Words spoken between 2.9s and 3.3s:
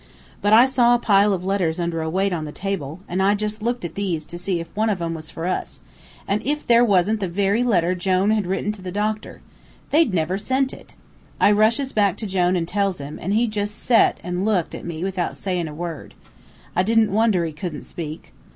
an'